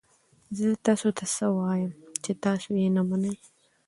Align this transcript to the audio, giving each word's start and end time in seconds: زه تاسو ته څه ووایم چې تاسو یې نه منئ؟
زه 0.57 0.67
تاسو 0.87 1.07
ته 1.17 1.23
څه 1.35 1.43
ووایم 1.51 1.91
چې 2.23 2.31
تاسو 2.45 2.69
یې 2.81 2.89
نه 2.95 3.01
منئ؟ 3.09 3.35